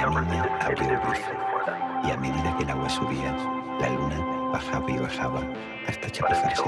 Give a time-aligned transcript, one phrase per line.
[0.00, 1.30] La niña abrió el grifo
[2.04, 3.36] y a medida que el agua subía,
[3.80, 4.18] la luna
[4.50, 5.42] bajaba y bajaba
[5.86, 6.62] hasta chapuzarse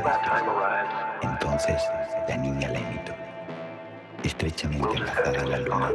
[1.23, 1.83] Entonces
[2.29, 3.13] la niña la imitó.
[4.23, 5.91] Estrechamente enlazada a la luna,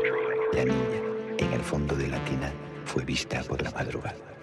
[0.54, 1.00] la niña,
[1.38, 2.52] en el fondo de la tina,
[2.86, 4.37] fue vista por la madrugada.